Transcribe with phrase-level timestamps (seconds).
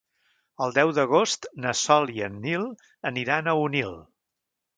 [0.65, 2.65] El deu d'agost na Sol i en Nil
[3.11, 3.95] aniran a Onil.